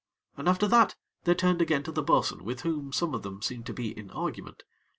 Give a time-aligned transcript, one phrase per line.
[0.35, 0.95] And after that
[1.25, 4.09] they turned again to the bo'sun with whom some of them seemed to be in
[4.09, 4.63] argument.